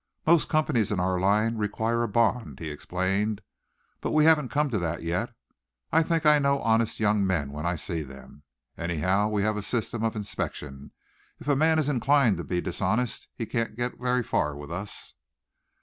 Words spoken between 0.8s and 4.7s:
in our line require a bond," he explained, "but we haven't come